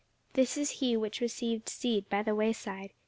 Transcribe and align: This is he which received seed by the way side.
This 0.33 0.57
is 0.57 0.71
he 0.81 0.97
which 0.97 1.21
received 1.21 1.69
seed 1.69 2.09
by 2.09 2.23
the 2.23 2.33
way 2.33 2.53
side. 2.53 2.91